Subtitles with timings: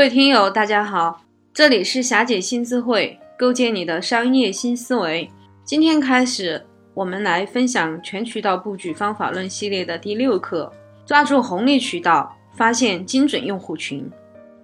[0.00, 1.20] 各位听友，大家好，
[1.52, 5.30] 这里是霞姐新智慧，构建你的商业新思维。
[5.62, 10.72] 今天开始，我们来分享全渠道布局方法论系列的第六课：
[11.04, 14.10] 抓住红利渠道，发现精准用户群。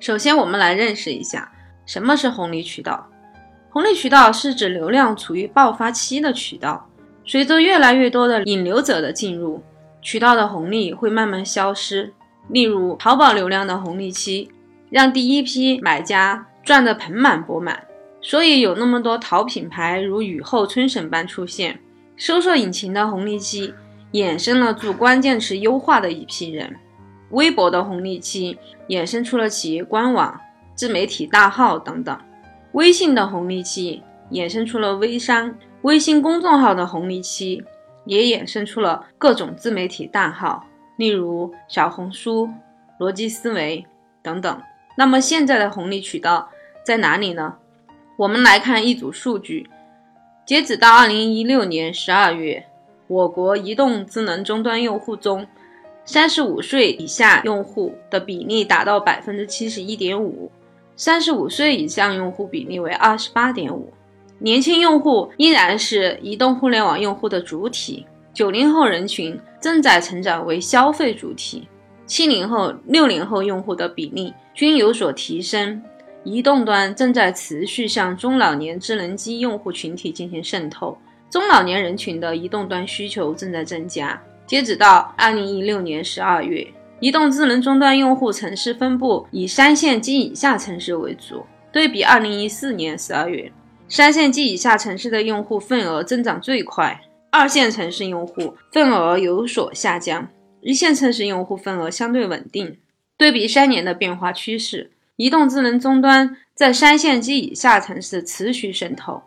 [0.01, 1.53] 首先，我们来认识一下
[1.85, 3.07] 什么是红利渠道。
[3.69, 6.89] 红利渠道是指流量处于爆发期的渠道，
[7.27, 9.63] 随着越来越多的引流者的进入，
[10.01, 12.15] 渠道的红利会慢慢消失。
[12.49, 14.51] 例如，淘宝流量的红利期。
[14.91, 17.85] 让第一批买家赚得盆满钵满，
[18.21, 21.81] 所以有那么多淘品牌如雨后春笋般出现。
[22.17, 23.75] 搜索引擎的红利期
[24.13, 26.75] 衍生了做关键词优化的一批人，
[27.31, 30.41] 微博的红利期衍生出了企业官网、
[30.75, 32.19] 自媒体大号等等，
[32.73, 37.63] 微信的红利期衍生出了微商、微信公众号的红利期
[38.07, 40.65] 也衍生出了各种自媒体大号，
[40.97, 42.49] 例如小红书、
[42.99, 43.85] 逻辑思维
[44.23, 44.63] 等等。
[44.97, 46.51] 那么现在的红利渠道
[46.83, 47.57] 在哪里呢？
[48.17, 49.69] 我们来看一组数据，
[50.47, 52.65] 截止到二零一六年十二月，
[53.07, 55.47] 我国移动智能终端用户中，
[56.07, 60.51] 三十五岁以下用户的比例达到百分之七十一点五，
[60.97, 63.93] 三十五岁以上用户比例为二十八点五。
[64.39, 71.69] 年轻用户依然是移动互联网用户的主体，九零后人群正在成长为消费主体。
[72.07, 75.83] 七零后、六零后用户的比例均有所提升，
[76.23, 80.97] 移动端正在持续向中老年智能机用户群体进行渗透，
[81.29, 84.21] 中老年人群的移动端需求正在增加。
[84.47, 86.65] 截止到二零一六年十二月，
[87.01, 93.51] 移动智能终端用户城市分布以三线及以下城市为主，对比二零一四年十二月，
[93.89, 97.01] 三线及以下城市的用户份额增长最快，
[97.33, 100.29] 二线城市用户份额有所下降。
[100.67, 102.77] 一线城市用户份额相对稳定。
[103.17, 109.23] 对比三年的变化趋势，移动智能终端在三线及以下城市持续渗透。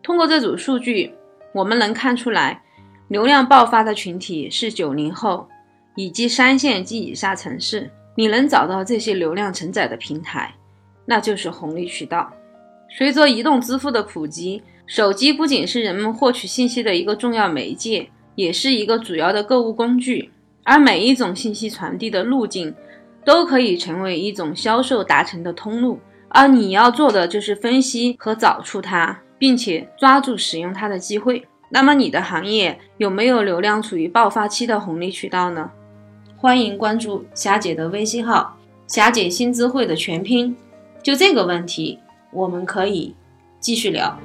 [0.00, 1.12] 通过这组数据，
[1.52, 2.62] 我们能看出来，
[3.08, 5.48] 流量爆发的群体是九零后
[5.96, 7.90] 以及三线及以下城市。
[8.14, 10.54] 你能找到这些流量承载的平台，
[11.04, 12.32] 那就是红利渠道。
[12.96, 20.30] 随着移动支付的普及，手机不仅是人们获取信息的一个重要媒介，也是一个主要的购物工具。
[20.66, 22.74] 而每一种信息传递的路径，
[23.24, 31.46] 都可以成为一种销售达成的通路，而你要做的就是分析和找出它，并且抓住使用它的机会。
[31.68, 35.70] 那么你的行业有没有流量处于爆发期的红利渠道呢？
[36.36, 40.56] 欢迎关注霞姐的微信号“霞姐新智慧”的全拼。
[41.02, 41.98] 就这个问题，
[42.32, 43.14] 我们可以
[43.60, 44.18] 继续聊。